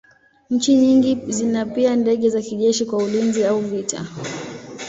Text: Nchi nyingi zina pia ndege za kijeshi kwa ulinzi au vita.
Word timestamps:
Nchi 0.49 0.75
nyingi 0.75 1.17
zina 1.27 1.65
pia 1.65 1.95
ndege 1.95 2.29
za 2.29 2.41
kijeshi 2.41 2.85
kwa 2.85 3.03
ulinzi 3.03 3.43
au 3.45 3.59
vita. 3.59 4.07